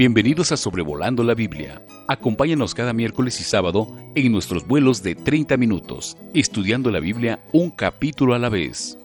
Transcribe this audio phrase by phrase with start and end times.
[0.00, 1.84] Bienvenidos a Sobrevolando la Biblia.
[2.08, 7.70] Acompáñanos cada miércoles y sábado en nuestros vuelos de 30 minutos, estudiando la Biblia un
[7.70, 8.96] capítulo a la vez.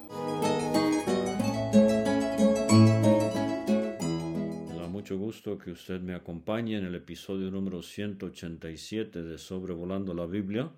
[4.70, 10.14] Me da mucho gusto que usted me acompañe en el episodio número 187 de Sobrevolando
[10.14, 10.72] la Biblia,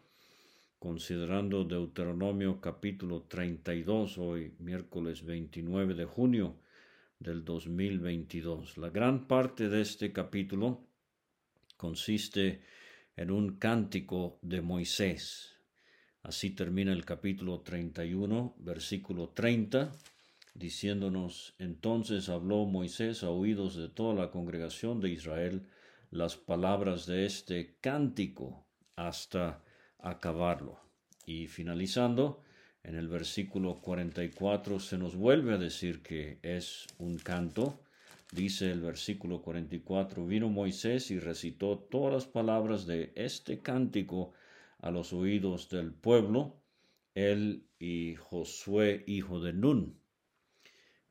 [0.79, 6.55] considerando Deuteronomio capítulo 32, hoy miércoles 29 de junio
[7.19, 8.77] del 2022.
[8.77, 10.87] La gran parte de este capítulo
[11.75, 12.61] consiste
[13.15, 15.55] en un cántico de Moisés.
[16.23, 19.91] Así termina el capítulo 31, versículo 30,
[20.53, 25.67] diciéndonos, entonces habló Moisés a oídos de toda la congregación de Israel
[26.09, 28.65] las palabras de este cántico
[28.95, 29.63] hasta
[29.99, 30.79] acabarlo.
[31.25, 32.43] Y finalizando,
[32.87, 37.81] en el versículo 44 se nos vuelve a decir que es un canto.
[38.31, 44.31] Dice el versículo 44, vino Moisés y recitó todas las palabras de este cántico
[44.79, 46.61] a los oídos del pueblo,
[47.13, 49.99] él y Josué, hijo de Nun.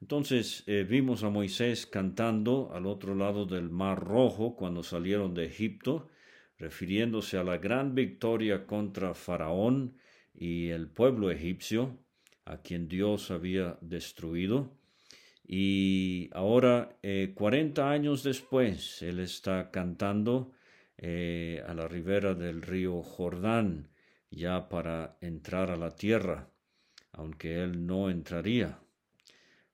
[0.00, 5.44] Entonces eh, vimos a Moisés cantando al otro lado del Mar Rojo cuando salieron de
[5.44, 6.08] Egipto,
[6.58, 9.98] refiriéndose a la gran victoria contra Faraón
[10.38, 11.98] y el pueblo egipcio,
[12.44, 14.76] a quien Dios había destruido.
[15.44, 20.52] Y ahora, eh, cuarenta 40 años después, él está cantando
[20.98, 23.90] eh, a la ribera del río Jordán,
[24.30, 26.50] ya para entrar a la tierra,
[27.12, 28.80] aunque él no entraría.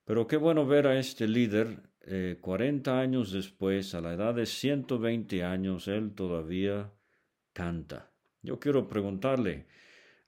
[0.05, 4.35] Pero qué bueno ver a este líder, eh, cuarenta 40 años después, a la edad
[4.35, 6.91] de 120 años, él todavía
[7.53, 8.11] canta.
[8.41, 9.65] Yo quiero preguntarle,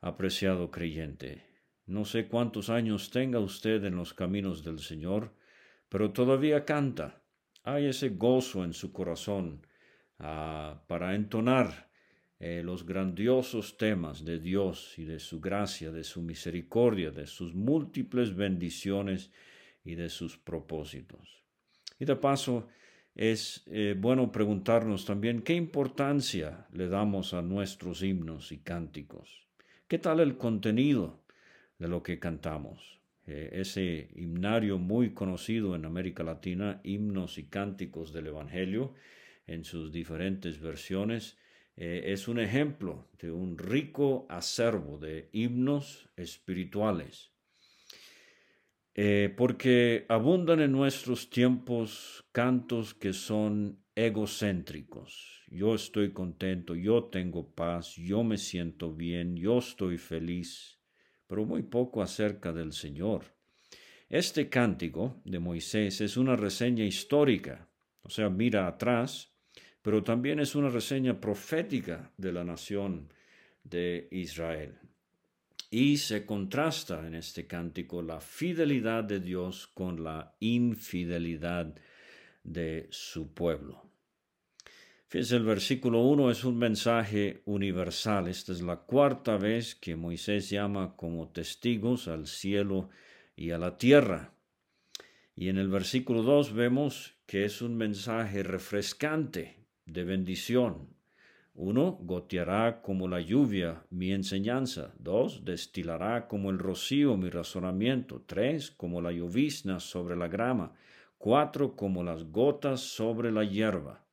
[0.06, 1.42] apreciado creyente.
[1.88, 5.34] No sé cuántos años tenga usted en los caminos del Señor,
[5.90, 7.24] pero todavía canta.
[7.64, 9.66] Hay ese gozo en su corazón
[10.20, 11.90] ah, para entonar
[12.40, 17.56] eh, los grandiosos temas de Dios y de su gracia, de su misericordia, de sus
[17.56, 19.32] múltiples bendiciones
[19.84, 21.44] y de sus propósitos.
[21.98, 22.68] Y de paso,
[23.16, 29.45] es eh, bueno preguntarnos también qué importancia le damos a nuestros himnos y cánticos.
[29.88, 31.24] ¿Qué tal el contenido
[31.78, 33.00] de lo que cantamos?
[33.28, 38.96] Eh, ese himnario muy conocido en América Latina, himnos y cánticos del Evangelio,
[39.46, 41.38] en sus diferentes versiones,
[41.78, 47.32] eh, es un ejemplo de un rico acervo de himnos espirituales.
[48.96, 55.44] Eh, porque abundan en nuestros tiempos cantos que son egocéntricos.
[55.48, 60.80] Yo estoy contento, yo tengo paz, yo me siento bien, yo estoy feliz,
[61.28, 63.24] pero muy poco acerca del Señor.
[64.10, 67.70] Este cántico de Moisés es una reseña histórica,
[68.02, 69.34] o sea, mira atrás,
[69.82, 73.14] pero también es una reseña profética de la nación
[73.64, 74.78] de Israel.
[75.72, 81.95] Y se contrasta en este cántico la fidelidad de Dios con la infidelidad de
[82.90, 83.82] su pueblo.
[85.08, 88.28] Fíjense, el versículo 1 es un mensaje universal.
[88.28, 92.90] Esta es la cuarta vez que Moisés llama como testigos al cielo
[93.36, 94.34] y a la tierra.
[95.36, 100.96] Y en el versículo 2 vemos que es un mensaje refrescante de bendición.
[101.54, 104.94] Uno, goteará como la lluvia mi enseñanza.
[105.00, 108.24] Dos, destilará como el rocío mi razonamiento.
[108.26, 110.74] Tres, como la llovizna sobre la grama.
[111.18, 114.06] Cuatro, como las gotas sobre la hierba.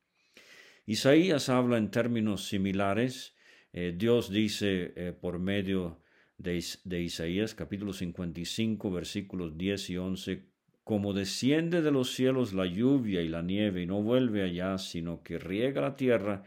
[0.85, 3.35] Isaías habla en términos similares.
[3.71, 6.01] Eh, Dios dice eh, por medio
[6.37, 10.43] de, de, Isaías capítulo 55 versículos 10 y 11,
[10.83, 15.23] como desciende de los cielos la lluvia y la nieve y no vuelve allá, sino
[15.23, 16.43] que riega la tierra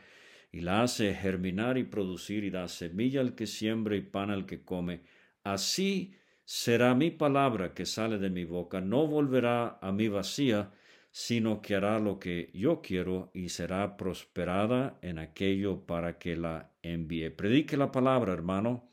[0.53, 4.47] y la hace germinar y producir y da semilla al que siembra y pan al
[4.47, 5.03] que come,
[5.43, 6.15] así
[6.47, 10.71] será mi palabra que sale de mi boca, no volverá a mí vacía,
[11.11, 16.71] sino que hará lo que yo quiero y será prosperada en aquello para que la
[16.83, 17.31] envíe.
[17.31, 18.89] Predique la palabra, hermano.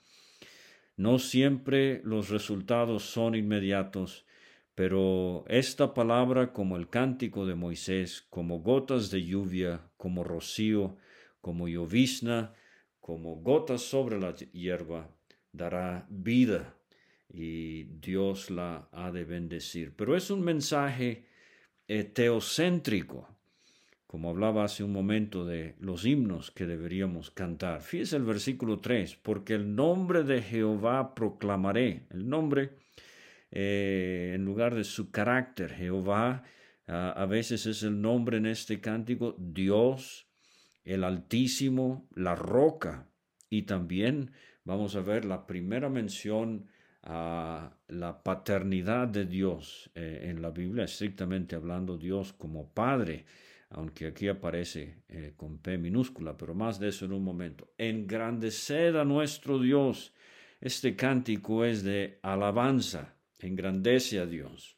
[0.98, 4.26] No siempre los resultados son inmediatos,
[4.74, 10.98] pero esta palabra, como el cántico de Moisés, como gotas de lluvia, como rocío,
[11.40, 12.54] como llovizna,
[13.00, 15.12] como gotas sobre la hierba,
[15.52, 16.76] dará vida
[17.34, 19.96] y Dios la ha de bendecir.
[19.96, 21.26] Pero es un mensaje
[22.14, 23.28] teocéntrico,
[24.06, 27.82] como hablaba hace un momento de los himnos que deberíamos cantar.
[27.82, 32.06] Fíjese el versículo 3, porque el nombre de Jehová proclamaré.
[32.12, 32.78] El nombre,
[33.50, 36.44] eh, en lugar de su carácter, Jehová
[36.86, 40.28] a veces es el nombre en este cántico Dios,
[40.84, 43.08] el Altísimo, la roca.
[43.50, 44.32] Y también
[44.66, 46.68] vamos a ver la primera mención
[47.04, 53.26] a la paternidad de Dios eh, en la Biblia, estrictamente hablando Dios como Padre,
[53.70, 57.74] aunque aquí aparece eh, con P minúscula, pero más de eso en un momento.
[57.78, 60.14] Engrandeced a nuestro Dios.
[60.62, 64.78] Este cántico es de alabanza, engrandece a Dios.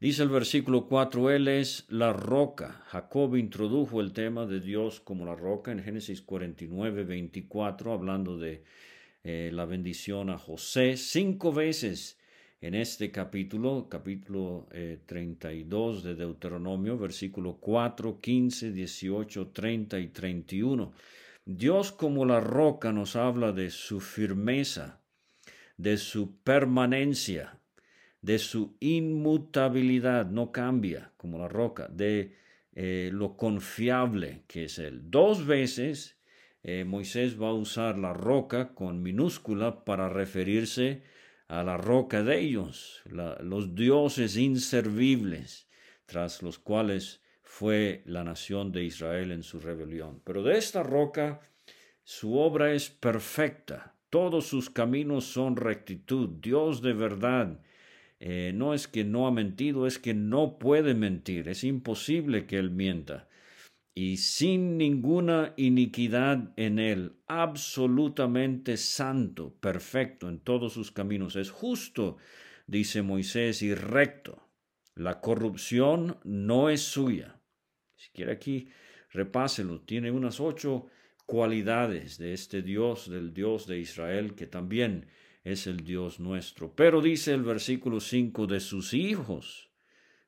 [0.00, 2.82] Dice el versículo 4, Él es la roca.
[2.86, 8.64] Jacob introdujo el tema de Dios como la roca en Génesis 49, 24, hablando de
[9.24, 12.18] eh, la bendición a José cinco veces
[12.60, 14.68] en este capítulo, capítulo
[15.06, 20.92] 32 eh, de Deuteronomio, versículo 4, 15, 18, 30 y 31.
[21.44, 25.00] Dios como la roca nos habla de su firmeza,
[25.76, 27.58] de su permanencia,
[28.20, 32.36] de su inmutabilidad, no cambia como la roca, de
[32.74, 35.10] eh, lo confiable que es Él.
[35.10, 36.16] Dos veces
[36.62, 41.02] eh, Moisés va a usar la roca con minúscula para referirse
[41.48, 45.68] a la roca de ellos, los dioses inservibles,
[46.06, 50.22] tras los cuales fue la nación de Israel en su rebelión.
[50.24, 51.40] Pero de esta roca
[52.04, 57.60] su obra es perfecta, todos sus caminos son rectitud, Dios de verdad,
[58.20, 62.56] eh, no es que no ha mentido, es que no puede mentir, es imposible que
[62.56, 63.28] él mienta.
[63.94, 72.16] Y sin ninguna iniquidad en él, absolutamente santo, perfecto en todos sus caminos, es justo,
[72.66, 74.48] dice Moisés, y recto.
[74.94, 77.40] La corrupción no es suya.
[77.96, 78.68] Si quiere aquí,
[79.10, 80.86] repáselo, tiene unas ocho
[81.26, 85.06] cualidades de este Dios, del Dios de Israel, que también
[85.44, 86.74] es el Dios nuestro.
[86.74, 89.70] Pero dice el versículo 5 de sus hijos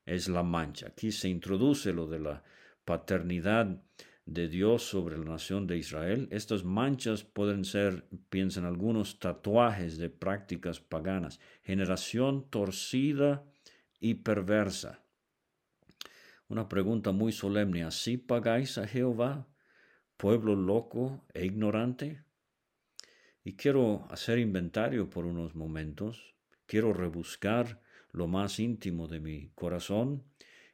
[0.05, 0.87] es la mancha.
[0.87, 2.43] Aquí se introduce lo de la
[2.85, 3.81] paternidad
[4.25, 6.27] de Dios sobre la nación de Israel.
[6.31, 11.39] Estas manchas pueden ser, piensan algunos, tatuajes de prácticas paganas.
[11.63, 13.43] Generación torcida
[13.99, 15.03] y perversa.
[16.47, 17.83] Una pregunta muy solemne.
[17.83, 19.47] ¿Así pagáis a Jehová,
[20.17, 22.23] pueblo loco e ignorante?
[23.43, 26.35] Y quiero hacer inventario por unos momentos,
[26.65, 27.79] quiero rebuscar
[28.11, 30.23] lo más íntimo de mi corazón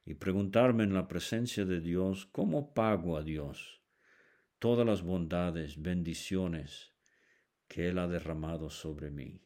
[0.05, 3.81] y preguntarme en la presencia de Dios cómo pago a Dios
[4.61, 6.93] todas las bondades, bendiciones
[7.67, 9.41] que Él ha derramado sobre mí.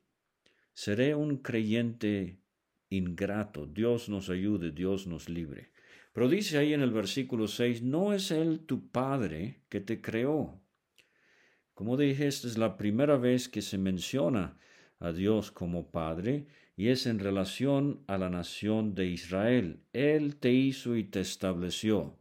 [0.73, 2.41] Seré un creyente
[2.89, 5.71] ingrato, Dios nos ayude, Dios nos libre.
[6.11, 10.61] Pero dice ahí en el versículo 6, no es Él tu Padre que te creó.
[11.73, 14.57] Como dije, esta es la primera vez que se menciona
[14.99, 19.79] a Dios como Padre y es en relación a la nación de Israel.
[19.93, 22.17] Él te hizo y te estableció.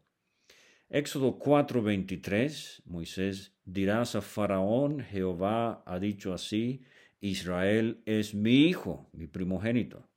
[0.89, 6.85] Éxodo 4:23, Moisés, dirás a Faraón, Jehová ha dicho así,
[7.21, 10.09] Israel es mi hijo, mi primogénito.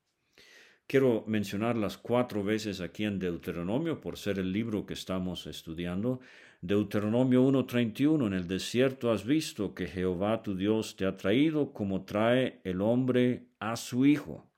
[0.88, 6.22] Quiero mencionar las cuatro veces aquí en Deuteronomio por ser el libro que estamos estudiando.
[6.62, 12.04] Deuteronomio 1:31, en el desierto has visto que Jehová tu Dios te ha traído como
[12.04, 14.50] trae el hombre a su hijo.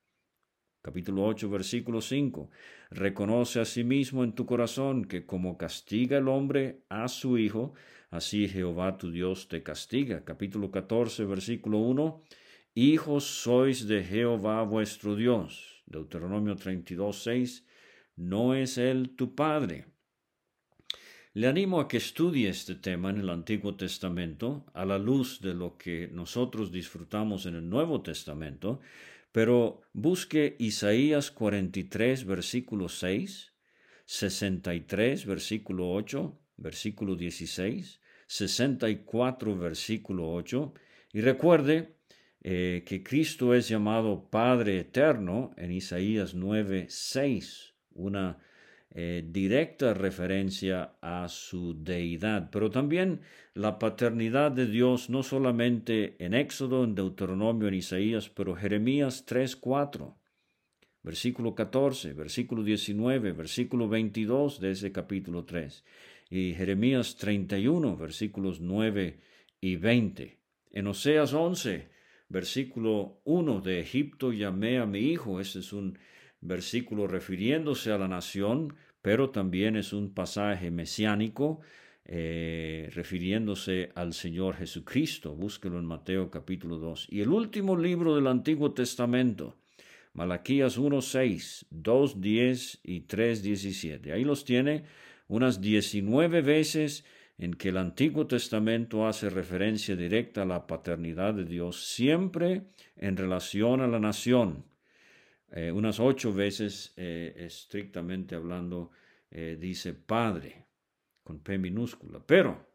[0.82, 2.50] Capítulo 8, versículo 5.
[2.92, 7.74] Reconoce a sí mismo en tu corazón que como castiga el hombre a su hijo,
[8.12, 10.24] así Jehová tu Dios te castiga.
[10.24, 12.24] Capítulo 14, versículo 1.
[12.76, 15.84] Hijos sois de Jehová vuestro Dios.
[15.86, 17.68] Deuteronomio 32, 6.
[18.16, 19.99] No es él tu padre
[21.34, 25.54] le animo a que estudie este tema en el Antiguo Testamento a la luz de
[25.54, 28.80] lo que nosotros disfrutamos en el Nuevo Testamento,
[29.32, 33.54] pero busque Isaías 43, versículo 6,
[34.06, 40.74] 63, versículo 8, versículo 16, 64, versículo 8,
[41.14, 41.96] y recuerde
[42.42, 48.40] eh, que Cristo es llamado Padre Eterno en Isaías 9, 6, una
[48.92, 53.22] eh, directa referencia a su deidad, pero también
[53.54, 59.56] la paternidad de Dios no solamente en Éxodo, en Deuteronomio, en Isaías, pero Jeremías 3,
[59.58, 60.18] 4,
[61.04, 65.86] versículo 14, versículo 19, versículo 22 de ese capítulo 3,
[66.32, 69.20] y Jeremías 31, versículos 9
[69.62, 70.40] y 20.
[70.72, 71.90] En Oseas 11,
[72.28, 76.00] versículo 1, de Egipto llamé a mi hijo, ese es un
[76.42, 81.62] versículo refiriéndose a la nación, pero también es un pasaje mesiánico
[82.06, 85.36] eh, refiriéndose al Señor Jesucristo.
[85.36, 87.08] Búsquelo en Mateo capítulo 2.
[87.12, 89.58] Y el último libro del Antiguo Testamento,
[90.14, 94.12] Malaquías 1.6, 2.10 y 3.17.
[94.12, 94.86] Ahí los tiene
[95.28, 97.06] unas 19 veces
[97.38, 102.64] en que el Antiguo Testamento hace referencia directa a la paternidad de Dios, siempre
[102.98, 104.66] en relación a la nación.
[105.52, 108.92] Eh, unas ocho veces, eh, estrictamente hablando,
[109.32, 110.68] eh, dice Padre,
[111.24, 112.22] con P minúscula.
[112.26, 112.68] Pero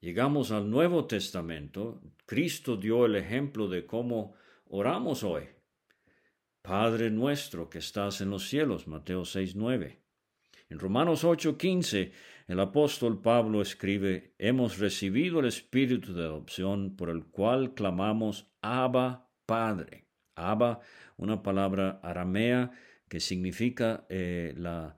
[0.00, 4.34] llegamos al Nuevo Testamento, Cristo dio el ejemplo de cómo
[4.66, 5.44] oramos hoy.
[6.62, 10.00] Padre nuestro que estás en los cielos, Mateo 6, 9.
[10.68, 12.12] En Romanos 8:15,
[12.46, 19.28] el apóstol Pablo escribe, hemos recibido el espíritu de adopción por el cual clamamos Abba
[19.44, 20.11] Padre.
[20.34, 20.80] Abba,
[21.16, 22.70] una palabra aramea
[23.08, 24.96] que significa eh, la,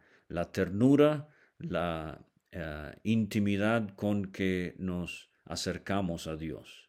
[0.52, 6.88] ternura, la eh, intimidad con que nos acercamos a Dios.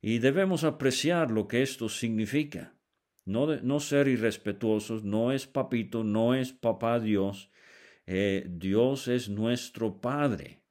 [0.00, 2.74] Y debemos apreciar lo que esto significa.
[3.24, 7.50] No, no ser irrespetuosos, no es papito, no es papá Dios,
[8.06, 10.62] eh, Dios es nuestro Padre.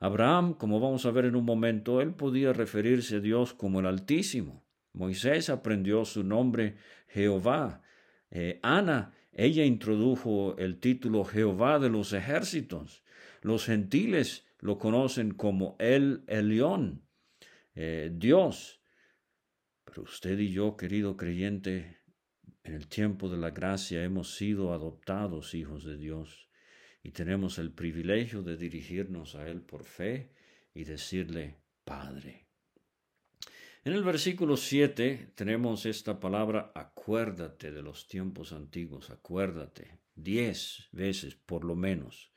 [0.00, 3.86] Abraham, como vamos a ver en un momento, él podía referirse a Dios como el
[3.86, 4.67] Altísimo.
[4.92, 6.76] Moisés aprendió su nombre
[7.08, 7.82] Jehová.
[8.30, 13.04] Eh, Ana, ella introdujo el título Jehová de los ejércitos.
[13.42, 17.06] Los gentiles lo conocen como el Elión,
[17.74, 18.80] eh, Dios.
[19.84, 21.98] Pero usted y yo, querido creyente,
[22.64, 26.50] en el tiempo de la gracia hemos sido adoptados hijos de Dios
[27.02, 30.32] y tenemos el privilegio de dirigirnos a Él por fe
[30.74, 32.47] y decirle Padre.
[33.84, 41.34] En el versículo 7 tenemos esta palabra acuérdate de los tiempos antiguos, acuérdate, diez veces
[41.34, 42.32] por lo menos.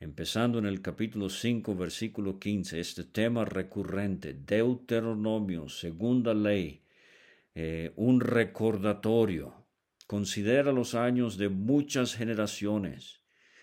[0.00, 6.82] Empezando en el capítulo 5, versículo 15, este tema recurrente, Deuteronomio, segunda ley,
[7.54, 9.64] eh, un recordatorio,
[10.06, 13.22] Considera los años de muchas generaciones.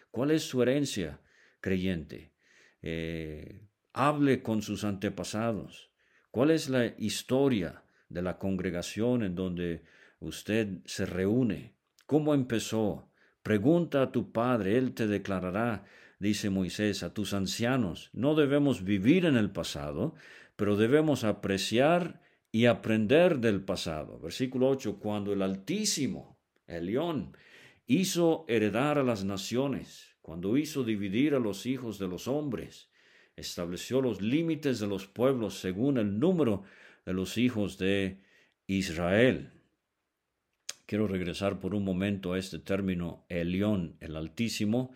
[0.10, 1.22] ¿Cuál es su herencia,
[1.60, 2.34] creyente?
[2.82, 5.91] Eh, hable con sus antepasados.
[6.32, 9.84] ¿Cuál es la historia de la congregación en donde
[10.22, 11.74] usted se reúne?
[12.06, 13.10] ¿Cómo empezó?
[13.44, 15.84] Pregunta a tu padre, él te declarará,
[16.20, 18.12] dice Moisés, a tus ancianos.
[18.14, 20.16] No debemos vivir en el pasado,
[20.56, 24.18] pero debemos apreciar y aprender del pasado.
[24.20, 27.36] Versículo 8, cuando el Altísimo, el león,
[27.88, 32.91] hizo heredar a las naciones, cuando hizo dividir a los hijos de los hombres,
[33.36, 36.64] estableció los límites de los pueblos según el número
[37.06, 38.22] de los hijos de
[38.68, 39.52] Israel.
[40.86, 44.94] Quiero regresar por un momento a este término Elión, el Altísimo.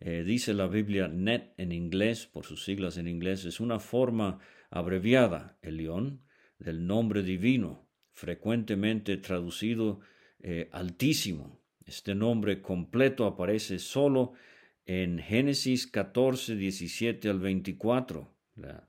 [0.00, 4.38] Eh, dice la Biblia net en inglés, por sus siglas en inglés, es una forma
[4.70, 6.22] abreviada, Elión,
[6.58, 10.00] del nombre divino, frecuentemente traducido
[10.40, 11.60] eh, Altísimo.
[11.84, 14.53] Este nombre completo aparece solo en
[14.86, 18.88] Génesis 14, 17 al 24, la,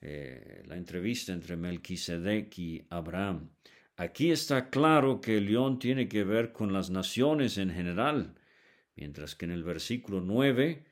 [0.00, 3.50] eh, la entrevista entre Melquisedec y Abraham.
[3.96, 8.34] Aquí está claro que el león tiene que ver con las naciones en general,
[8.96, 10.84] mientras que en el versículo 9,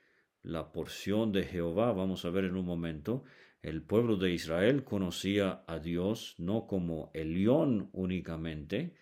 [0.43, 3.25] la porción de Jehová, vamos a ver en un momento,
[3.63, 8.95] el pueblo de Israel conocía a Dios no como el león únicamente,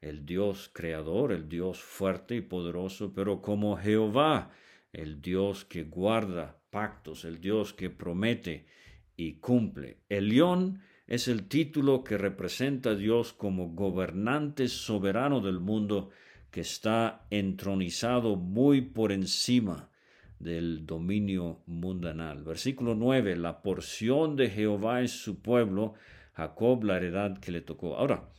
[0.00, 4.52] el Dios creador, el Dios fuerte y poderoso, pero como Jehová,
[4.96, 8.66] el Dios que guarda pactos, el Dios que promete
[9.14, 9.98] y cumple.
[10.08, 16.08] El león es el título que representa a Dios como gobernante soberano del mundo
[16.50, 19.90] que está entronizado muy por encima
[20.38, 22.42] del dominio mundanal.
[22.42, 25.92] Versículo 9, la porción de Jehová es su pueblo,
[26.32, 27.96] Jacob la heredad que le tocó.
[27.96, 28.30] Ahora,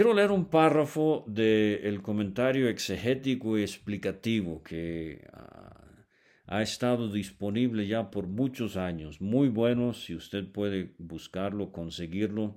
[0.00, 6.06] quiero leer un párrafo del comentario exegético y explicativo que ah,
[6.46, 9.20] ha estado disponible ya por muchos años.
[9.20, 12.56] Muy bueno, si usted puede buscarlo, conseguirlo,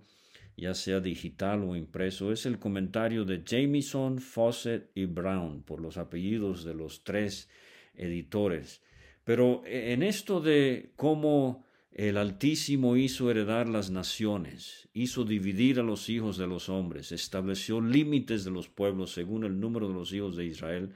[0.56, 2.32] ya sea digital o impreso.
[2.32, 7.50] Es el comentario de Jameson, Fawcett y Brown, por los apellidos de los tres
[7.94, 8.82] editores.
[9.26, 15.84] Pero e, en esto de cómo el Altísimo hizo heredar las naciones, hizo dividir a
[15.84, 20.12] los hijos de los hombres, estableció límites de los pueblos según el número de los
[20.12, 20.92] hijos de Israel,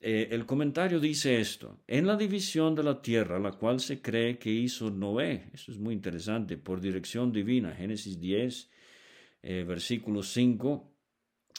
[0.00, 4.38] eh, el comentario dice esto, en la división de la tierra, la cual se cree
[4.38, 8.70] que hizo Noé, eso es muy interesante, por dirección divina, Génesis 10,
[9.42, 10.94] eh, versículo 5,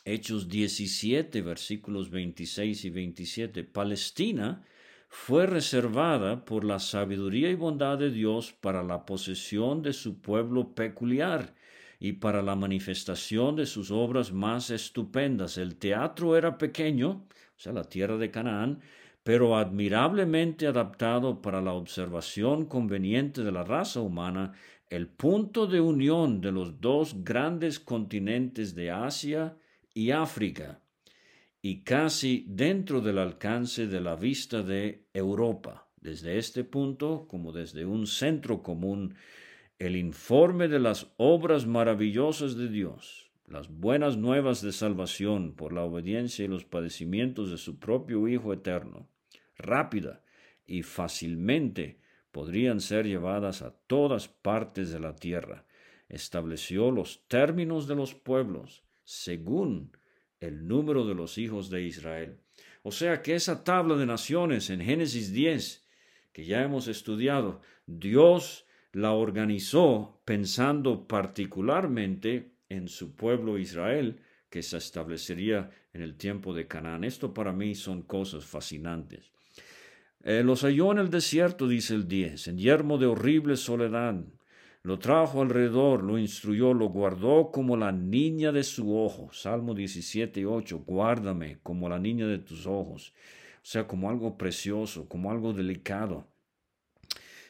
[0.05, 4.65] Hechos 17, versículos 26 y 27, Palestina
[5.13, 10.73] fue reservada por la sabiduría y bondad de Dios para la posesión de su pueblo
[10.73, 11.53] peculiar,
[11.99, 15.57] y para la manifestación de sus obras más estupendas.
[15.57, 18.79] El teatro era pequeño, o sea, la tierra de Canaán,
[19.21, 24.53] pero admirablemente adaptado para la observación conveniente de la raza humana,
[24.89, 29.57] el punto de unión de los dos grandes continentes de Asia
[29.93, 30.80] y África,
[31.61, 35.87] y casi dentro del alcance de la vista de Europa.
[35.99, 39.15] Desde este punto, como desde un centro común,
[39.77, 45.83] el informe de las obras maravillosas de Dios, las buenas nuevas de salvación por la
[45.83, 49.07] obediencia y los padecimientos de su propio Hijo eterno,
[49.55, 50.23] rápida
[50.65, 51.99] y fácilmente
[52.31, 55.65] podrían ser llevadas a todas partes de la tierra.
[56.09, 59.91] Estableció los términos de los pueblos según
[60.41, 62.37] el número de los hijos de Israel.
[62.83, 65.87] O sea que esa tabla de naciones en Génesis 10,
[66.33, 74.19] que ya hemos estudiado, Dios la organizó pensando particularmente en su pueblo Israel,
[74.49, 77.03] que se establecería en el tiempo de Canaán.
[77.03, 79.31] Esto para mí son cosas fascinantes.
[80.23, 84.15] Eh, los halló en el desierto, dice el 10, en yermo de horrible soledad.
[84.83, 89.29] Lo trajo alrededor, lo instruyó, lo guardó como la niña de su ojo.
[89.31, 93.13] Salmo 17, 8, guárdame como la niña de tus ojos.
[93.57, 96.27] O sea, como algo precioso, como algo delicado.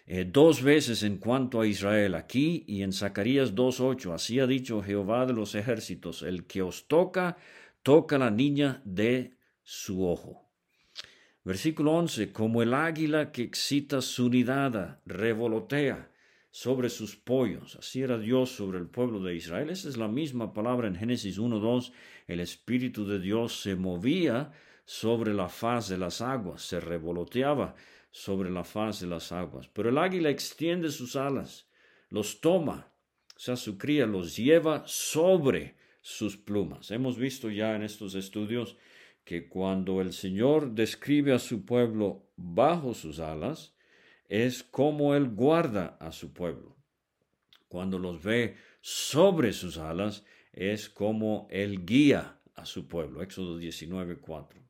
[0.08, 4.82] Eh, dos veces en cuanto a Israel, aquí y en Zacarías 2.8, así ha dicho
[4.82, 7.38] Jehová de los ejércitos, el que os toca,
[7.82, 10.50] toca la niña de su ojo.
[11.46, 16.11] Versículo 11, como el águila que excita su nidada, revolotea
[16.52, 17.78] sobre sus pollos.
[17.78, 19.70] Así era Dios sobre el pueblo de Israel.
[19.70, 21.94] Esa es la misma palabra en Génesis 1.2.
[22.28, 24.52] El Espíritu de Dios se movía
[24.86, 27.76] sobre la faz de las aguas, se revoloteaba
[28.12, 29.70] sobre la faz de las aguas.
[29.70, 31.70] Pero el águila extiende sus alas,
[32.10, 32.92] los toma,
[33.36, 36.92] o sea, su cría los lleva sobre sus plumas.
[36.92, 38.76] Hemos visto ya en estos estudios
[39.24, 43.74] que cuando el Señor describe a su pueblo bajo sus alas,
[44.32, 46.78] es como Él guarda a su pueblo.
[47.68, 53.22] Cuando los ve sobre sus alas, es como Él guía a su pueblo.
[53.22, 54.62] Éxodo 19, 4.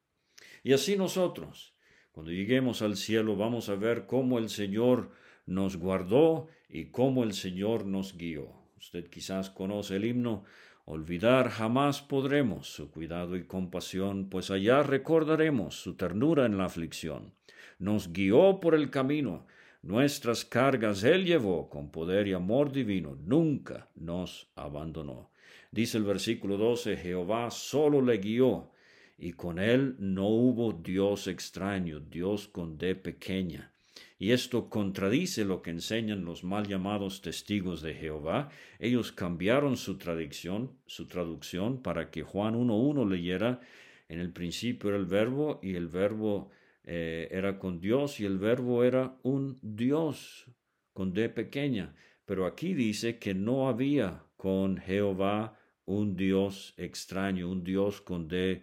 [0.63, 1.76] Y así nosotros,
[2.12, 5.12] cuando lleguemos al cielo, vamos a ver cómo el Señor
[5.45, 8.52] nos guardó y cómo el Señor nos guió.
[8.80, 10.43] Usted quizás conoce el himno
[10.86, 17.34] Olvidar jamás podremos su cuidado y compasión, pues allá recordaremos su ternura en la aflicción.
[17.78, 19.46] Nos guió por el camino,
[19.84, 25.32] nuestras cargas Él llevó con poder y amor divino, nunca nos abandonó.
[25.72, 28.72] Dice el versículo 12, Jehová solo le guió,
[29.17, 33.72] y con Él no hubo Dios extraño, Dios con D pequeña
[34.21, 38.49] y esto contradice lo que enseñan los mal llamados testigos de Jehová.
[38.77, 43.62] Ellos cambiaron su traducción, su traducción para que Juan 1.1 leyera
[44.10, 46.51] en el principio era el verbo y el verbo
[46.84, 50.45] eh, era con Dios y el verbo era un Dios
[50.93, 51.95] con D pequeña.
[52.23, 58.62] Pero aquí dice que no había con Jehová un Dios extraño, un Dios con D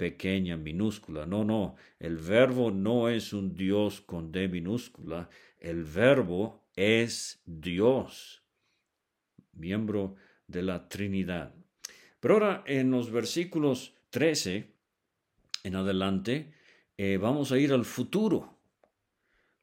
[0.00, 1.26] pequeña, minúscula.
[1.26, 8.42] No, no, el verbo no es un Dios con D minúscula, el verbo es Dios,
[9.52, 11.54] miembro de la Trinidad.
[12.18, 14.72] Pero ahora en los versículos 13
[15.64, 16.54] en adelante
[16.96, 18.56] eh, vamos a ir al futuro.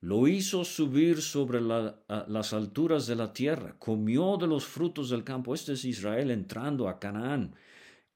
[0.02, 5.56] Lo hizo subir sobre las alturas de la tierra, comió de los frutos del campo.
[5.56, 7.56] Este es Israel entrando a Canaán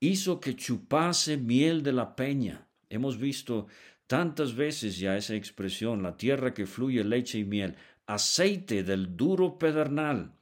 [0.01, 2.67] hizo que chupase miel de la peña.
[2.89, 3.67] Hemos visto
[4.07, 7.75] tantas veces ya esa expresión, la tierra que fluye leche y miel,
[8.07, 10.33] aceite del duro pedernal,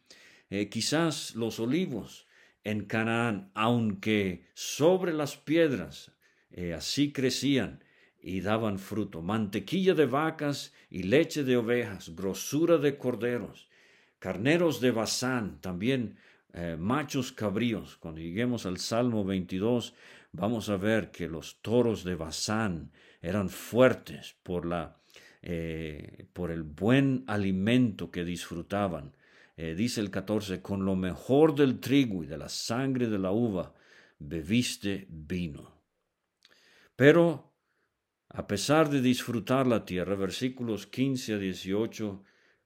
[0.50, 2.26] eh, quizás los olivos
[2.64, 6.12] en Canaán, aunque sobre las piedras
[6.52, 7.84] eh, así crecían
[8.22, 13.70] y daban fruto, mantequilla de vacas y leche de ovejas, grosura de corderos,
[14.20, 16.18] carneros de Bazán, también
[16.54, 17.98] eh, machos cabríos.
[17.98, 19.94] Cuando lleguemos al Salmo 22,
[20.32, 25.00] vamos a ver que los toros de Bazán eran fuertes por, la,
[25.42, 29.16] eh, por el buen alimento que disfrutaban.
[29.58, 33.32] Eh, dice el 14, con lo mejor del trigo y de la sangre de la
[33.32, 33.74] uva,
[34.18, 35.84] bebiste vino.
[36.96, 37.54] Pero,
[38.30, 42.24] a pesar de disfrutar la tierra, versículos 15 a 18,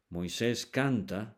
[0.09, 1.37] Moisés canta,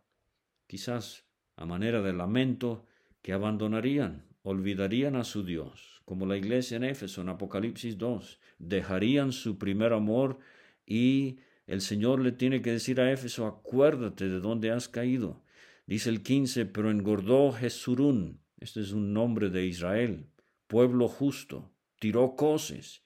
[0.67, 1.24] quizás
[1.55, 2.85] a manera de lamento,
[3.21, 9.31] que abandonarían, olvidarían a su Dios, como la iglesia en Éfeso en Apocalipsis 2, dejarían
[9.31, 10.39] su primer amor
[10.85, 15.43] y el Señor le tiene que decir a Éfeso, acuérdate de dónde has caído,
[15.87, 20.31] Dice el 15, pero engordó Jesurún, este es un nombre de Israel,
[20.67, 23.03] pueblo justo, tiró coces,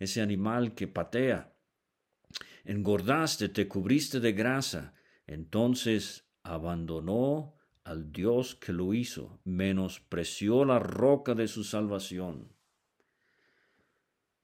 [0.00, 1.54] ese animal que patea.
[2.64, 4.94] Engordaste, te cubriste de grasa,
[5.26, 7.54] entonces abandonó
[7.88, 12.52] al Dios que lo hizo, menospreció la roca de su salvación.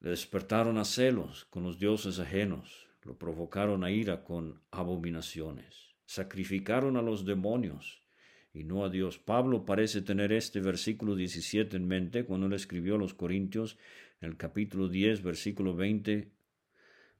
[0.00, 6.96] Le despertaron a celos con los dioses ajenos, lo provocaron a ira con abominaciones, sacrificaron
[6.96, 8.02] a los demonios
[8.54, 9.18] y no a Dios.
[9.18, 13.76] Pablo parece tener este versículo 17 en mente cuando él escribió a los Corintios
[14.22, 16.32] en el capítulo 10, versículo 20,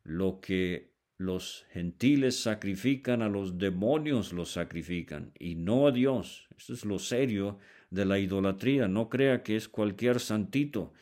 [0.05, 0.94] lo que
[1.25, 6.47] los gentiles sacrifican a los demonios los sacrifican y no a Dios.
[6.57, 7.59] Esto es lo serio
[7.91, 8.89] de la idolatría.
[8.89, 10.93] No crea que es cualquier santito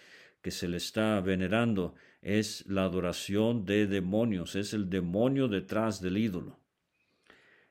[0.40, 1.94] que se le está venerando.
[2.22, 4.54] Es la adoración de demonios.
[4.54, 6.58] Es el demonio detrás del ídolo.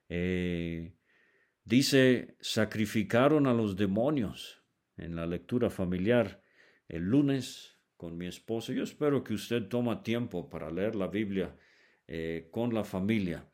[0.09, 0.91] Eh,
[1.63, 4.61] dice, sacrificaron a los demonios
[4.97, 6.41] en la lectura familiar
[6.89, 8.73] el lunes con mi esposo.
[8.73, 11.55] Yo espero que usted toma tiempo para leer la Biblia
[12.13, 13.47] eh, con la familia.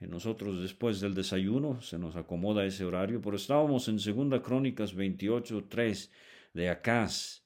[0.00, 4.94] Eh, nosotros después del desayuno se nos acomoda ese horario, pero estábamos en Segunda Crónicas
[4.94, 6.10] 28, 3
[6.54, 7.44] de Acaz,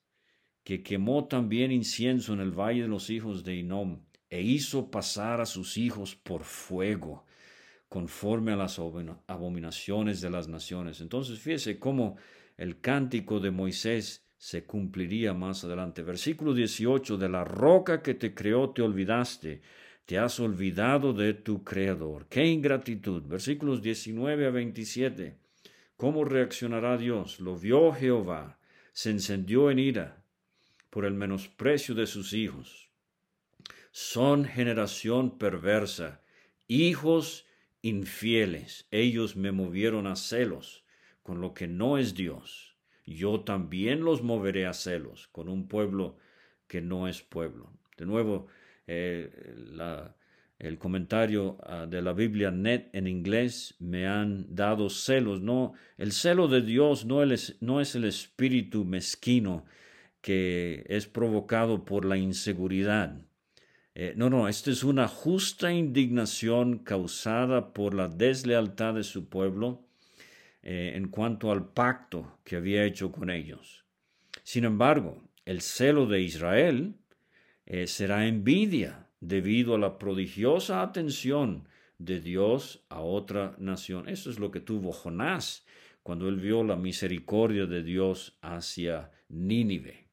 [0.63, 5.41] que quemó también incienso en el valle de los hijos de Inom, e hizo pasar
[5.41, 7.27] a sus hijos por fuego,
[7.89, 11.01] conforme a las abominaciones de las naciones.
[11.01, 12.19] Entonces fíjese cómo
[12.57, 16.03] el cántico de Moisés se cumpliría más adelante.
[16.03, 19.61] Versículo 18, de la roca que te creó te olvidaste,
[20.07, 22.27] te has olvidado de tu Creador.
[22.29, 23.23] ¡Qué ingratitud!
[23.23, 25.37] Versículos 19 a 27.
[25.97, 27.39] ¿Cómo reaccionará Dios?
[27.41, 28.59] Lo vio Jehová,
[28.93, 30.25] se encendió en ira
[30.91, 32.91] por el menosprecio de sus hijos.
[33.93, 36.23] Son generación perversa,
[36.67, 37.47] hijos
[37.83, 38.87] infieles.
[38.91, 40.85] Ellos me movieron a celos
[41.23, 42.77] con lo que no es Dios.
[43.07, 46.17] Yo también los moveré a celos con un pueblo
[46.67, 47.73] que no es pueblo.
[47.97, 48.49] De nuevo,
[50.59, 55.41] el comentario ah, de la Biblia net en inglés me han dado celos.
[55.41, 59.65] No, el celo de Dios no es, no es el espíritu mezquino
[60.21, 63.21] que es provocado por la inseguridad.
[63.95, 69.85] Eh, no, no, esta es una justa indignación causada por la deslealtad de su pueblo
[70.63, 73.85] eh, en cuanto al pacto que había hecho con ellos.
[74.45, 76.95] Sin embargo, el celo de Israel
[77.67, 84.09] eh, será envidia debido a la prodigiosa atención de Dios a otra nación.
[84.09, 85.65] Eso es lo que tuvo Jonás
[86.03, 90.09] cuando él vio la misericordia de Dios hacia Nínive.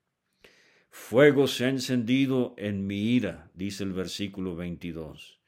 [0.92, 5.40] Fuego se ha encendido en mi ira, dice el versículo 22.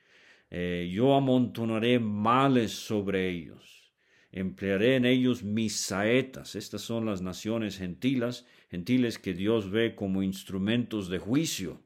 [0.50, 3.94] Eh, yo amontonaré males sobre ellos.
[4.32, 6.56] Emplearé en ellos mis saetas.
[6.56, 11.82] Estas son las naciones gentiles, gentiles que Dios ve como instrumentos de juicio.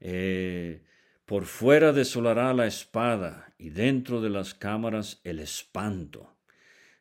[0.00, 0.82] Eh,
[1.24, 6.36] por fuera desolará la espada y dentro de las cámaras el espanto.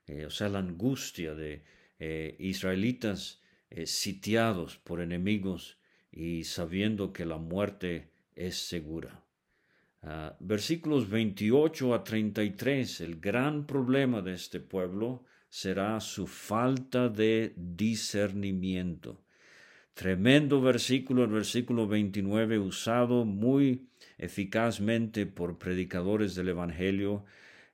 [0.06, 1.64] Eh, o sea, la angustia de
[2.00, 3.42] eh, israelitas
[3.86, 5.78] sitiados por enemigos
[6.12, 9.24] y sabiendo que la muerte es segura.
[10.02, 17.54] Ah, versículos 28 a 33, el gran problema de este pueblo será su falta de
[17.58, 19.26] discernimiento.
[20.00, 27.26] Tremendo versículo, el versículo 29, usado muy eficazmente por predicadores del Evangelio,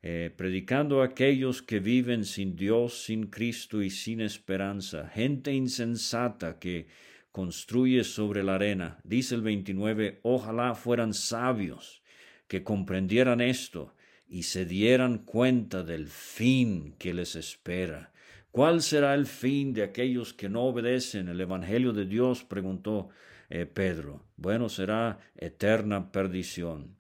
[0.01, 6.57] eh, predicando a aquellos que viven sin Dios, sin Cristo y sin esperanza, gente insensata
[6.57, 6.87] que
[7.31, 8.97] construye sobre la arena.
[9.03, 12.01] Dice el 29, ojalá fueran sabios,
[12.47, 13.93] que comprendieran esto
[14.27, 18.14] y se dieran cuenta del fin que les espera
[18.55, 22.45] ¿Cuál será el fin de aquellos que no obedecen el Evangelio de Dios?
[22.45, 23.09] preguntó
[23.49, 24.23] eh, Pedro.
[24.37, 26.95] Bueno, será eterna perdición.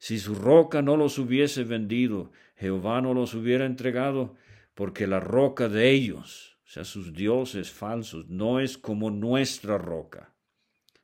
[0.00, 4.34] Si su roca no los hubiese vendido, Jehová no los hubiera entregado,
[4.74, 10.34] porque la roca de ellos, o sea, sus dioses falsos, no es como nuestra roca.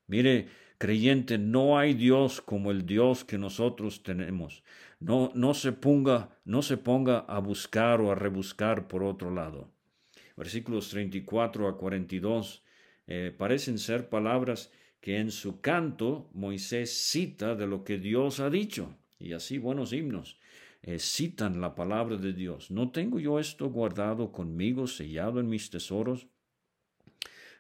[0.09, 4.64] Mire, creyente, no hay Dios como el Dios que nosotros tenemos.
[4.98, 9.72] No, no se ponga, no se ponga a buscar o a rebuscar por otro lado
[10.36, 12.64] versículos 34 a 42,
[13.06, 18.50] eh, parecen ser palabras que en su canto Moisés cita de lo que Dios ha
[18.50, 18.96] dicho.
[19.18, 20.38] Y así buenos himnos
[20.86, 22.70] eh, citan la palabra de Dios.
[22.70, 26.26] ¿No tengo yo esto guardado conmigo, sellado en mis tesoros?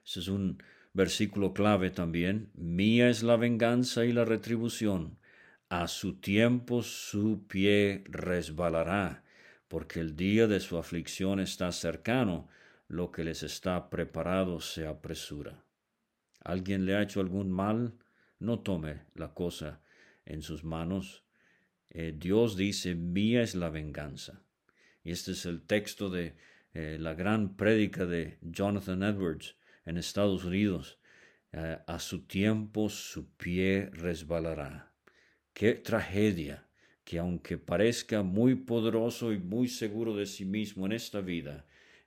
[0.04, 2.50] Ese es un versículo clave también.
[2.54, 5.18] Mía es la venganza y la retribución.
[5.70, 9.24] A su tiempo su pie resbalará
[9.68, 12.48] porque el día de su aflicción está cercano,
[12.88, 15.64] lo que les está preparado se apresura.
[16.40, 17.94] ¿Alguien le ha hecho algún mal?
[18.38, 19.80] No tome la cosa
[20.26, 21.24] en sus manos.
[21.90, 24.42] Eh, Dios dice, mía es la venganza.
[25.02, 26.36] Y este es el texto de
[26.74, 30.98] eh, la gran prédica de Jonathan Edwards en Estados Unidos.
[31.52, 34.92] Eh, a su tiempo su pie resbalará.
[35.52, 36.66] Qué tragedia
[37.04, 41.64] que aunque parezca muy poderoso y muy seguro de sí mismo en esta vida,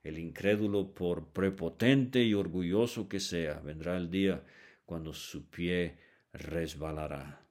[0.08, 4.44] el incrédulo, por prepotente y orgulloso que sea, vendrá el día
[4.84, 5.98] cuando su pie
[6.32, 7.46] resbalará.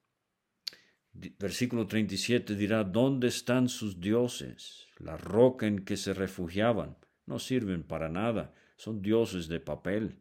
[1.13, 4.88] Versículo 37 dirá, ¿dónde están sus dioses?
[5.00, 6.98] La roca en que se refugiaban.
[7.26, 10.20] No sirven para nada, son dioses de papel.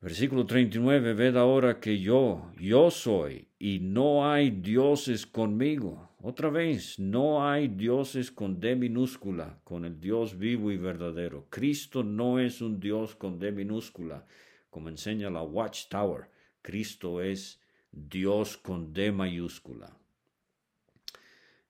[0.00, 6.11] Versículo 39, ved ahora que yo, yo soy, y no hay dioses conmigo.
[6.24, 11.48] Otra vez, no hay dioses con D minúscula, con el Dios vivo y verdadero.
[11.50, 14.24] Cristo no es un Dios con D minúscula,
[14.70, 16.30] como enseña la Watchtower.
[16.62, 19.98] Cristo es Dios con D mayúscula.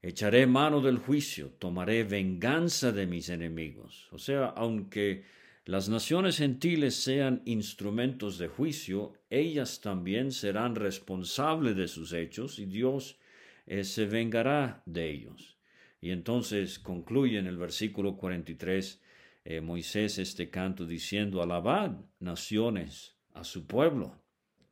[0.03, 4.07] Echaré mano del juicio, tomaré venganza de mis enemigos.
[4.12, 5.25] O sea, aunque
[5.65, 12.67] las naciones gentiles sean instrumentos de juicio, ellas también serán responsables de sus hechos y
[12.67, 13.17] Dios
[13.66, 15.59] eh, se vengará de ellos.
[16.01, 19.01] Y entonces concluye en el versículo 43
[19.44, 24.20] eh, Moisés este canto diciendo, alabad naciones a su pueblo,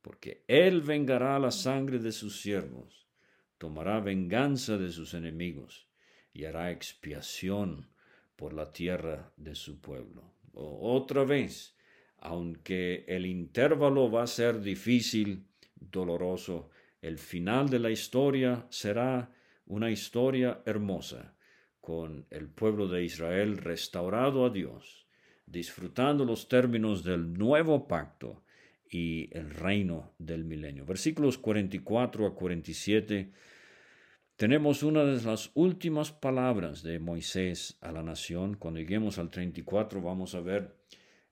[0.01, 3.07] porque él vengará la sangre de sus siervos,
[3.57, 5.87] tomará venganza de sus enemigos
[6.33, 7.89] y hará expiación
[8.35, 11.75] por la tierra de su pueblo otra vez,
[12.17, 16.69] aunque el intervalo va a ser difícil, doloroso,
[17.01, 19.31] el final de la historia será
[19.65, 21.35] una historia hermosa,
[21.79, 25.07] con el pueblo de Israel restaurado a Dios,
[25.45, 28.43] disfrutando los términos del nuevo pacto
[28.89, 30.85] y el reino del milenio.
[30.85, 33.31] Versículos 44 a 47
[34.35, 38.55] tenemos una de las últimas palabras de Moisés a la nación.
[38.55, 40.75] Cuando lleguemos al 34 vamos a ver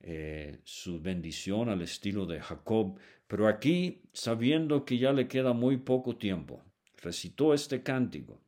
[0.01, 2.97] eh, su bendición al estilo de Jacob.
[3.27, 6.63] Pero aquí, sabiendo que ya le queda muy poco tiempo,
[6.97, 8.41] recitó este cántico.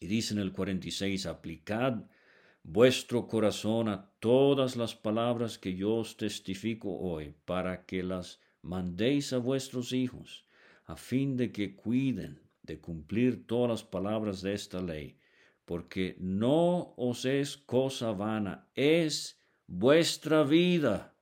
[0.00, 2.04] Y dice en el 46, aplicad
[2.62, 9.32] vuestro corazón a todas las palabras que yo os testifico hoy, para que las mandéis
[9.32, 10.44] a vuestros hijos,
[10.84, 15.18] a fin de que cuiden de cumplir todas las palabras de esta ley,
[15.64, 19.37] porque no os es cosa vana, es
[19.68, 21.14] vuestra vida.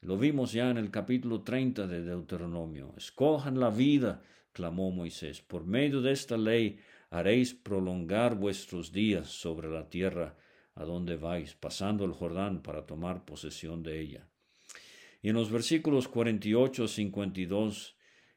[0.00, 2.94] Lo vimos ya en el capítulo 30 de Deuteronomio.
[2.96, 5.40] Escojan la vida, clamó Moisés.
[5.42, 6.78] Por medio de esta ley
[7.10, 10.36] haréis prolongar vuestros días sobre la tierra
[10.74, 14.28] a donde vais, pasando el Jordán para tomar posesión de ella.
[15.22, 17.96] Y en los versículos 48 a 52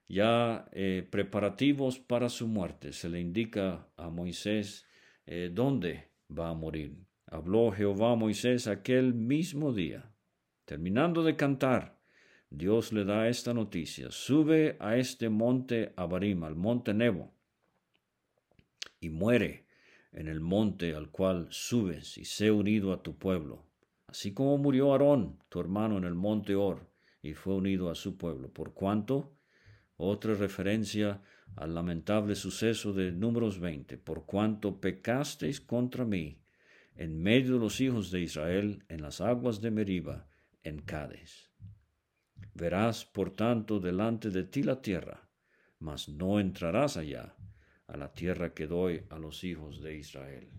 [0.10, 2.94] ya eh, preparativos para su muerte.
[2.94, 4.86] Se le indica a Moisés
[5.26, 7.07] eh, dónde va a morir.
[7.30, 10.10] Habló Jehová a Moisés aquel mismo día.
[10.64, 12.00] Terminando de cantar,
[12.50, 14.12] Dios le da esta noticia.
[14.12, 17.34] Sube a este monte Abarim, al monte Nebo,
[19.02, 19.66] y muere
[20.14, 23.66] en el monte al cual subes y sé unido a tu pueblo.
[24.08, 26.90] Así como murió Aarón, tu hermano, en el monte Or,
[27.22, 29.34] y fue unido a su pueblo, por cuanto
[29.98, 31.22] otra referencia
[31.58, 36.40] al lamentable suceso de Números 20, por cuanto pecasteis contra mí
[36.98, 40.28] en medio de los hijos de Israel en las aguas de Meriba,
[40.64, 41.52] en Cádiz.
[42.54, 45.30] Verás, por tanto, delante de ti la tierra,
[45.80, 47.36] mas no entrarás allá,
[47.88, 50.50] a la tierra que doy a los hijos de Israel.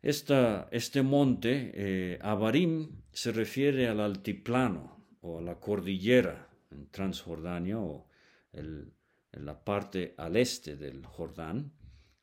[0.00, 7.78] Esta, este monte, eh, Abarim, se refiere al altiplano o a la cordillera en Transjordania
[7.78, 8.08] o
[8.52, 8.92] en
[9.32, 11.72] la parte al este del Jordán.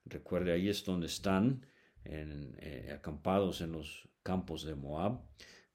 [0.05, 1.65] Recuerde, ahí es donde están
[2.05, 5.21] eh, acampados en los campos de Moab.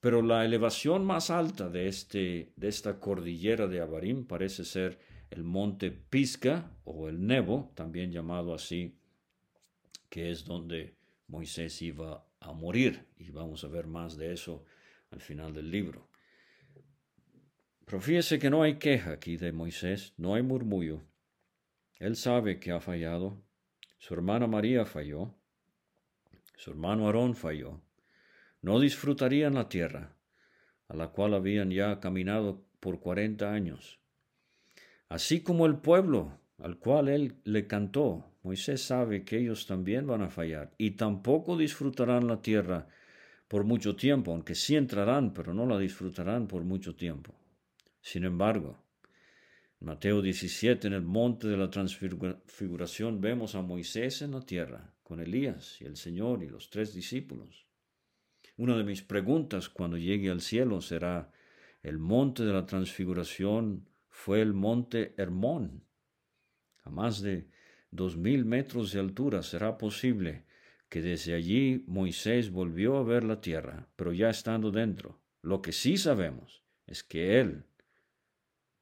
[0.00, 4.98] Pero la elevación más alta de, este, de esta cordillera de Abarim parece ser
[5.30, 8.96] el monte Pisca o el Nebo, también llamado así,
[10.08, 13.06] que es donde Moisés iba a morir.
[13.16, 14.64] Y vamos a ver más de eso
[15.10, 16.08] al final del libro.
[17.84, 21.02] Profíese que no hay queja aquí de Moisés, no hay murmullo.
[21.96, 23.42] Él sabe que ha fallado.
[23.98, 25.34] Su hermana María falló.
[26.58, 27.80] Su hermano Aarón falló.
[28.62, 30.16] No disfrutarían la tierra,
[30.88, 34.00] a la cual habían ya caminado por cuarenta años.
[35.08, 40.22] Así como el pueblo al cual él le cantó, Moisés sabe que ellos también van
[40.22, 42.88] a fallar y tampoco disfrutarán la tierra
[43.46, 47.36] por mucho tiempo, aunque sí entrarán, pero no la disfrutarán por mucho tiempo.
[48.00, 48.82] Sin embargo,
[49.80, 54.92] en Mateo 17, en el monte de la transfiguración, vemos a Moisés en la tierra,
[55.08, 57.66] con Elías y el Señor y los tres discípulos.
[58.58, 61.32] Una de mis preguntas cuando llegue al cielo será,
[61.82, 65.82] ¿el monte de la transfiguración fue el monte Hermón?
[66.82, 67.48] A más de
[67.90, 70.44] dos mil metros de altura será posible
[70.90, 75.22] que desde allí Moisés volvió a ver la tierra, pero ya estando dentro.
[75.40, 77.64] Lo que sí sabemos es que él,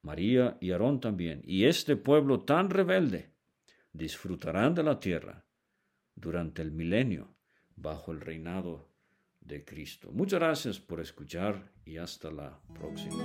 [0.01, 3.31] María y Aarón también, y este pueblo tan rebelde,
[3.93, 5.46] disfrutarán de la tierra
[6.17, 7.33] durante el milenio
[7.75, 8.91] bajo el reinado
[9.39, 10.11] de Cristo.
[10.11, 13.23] Muchas gracias por escuchar y hasta la próxima.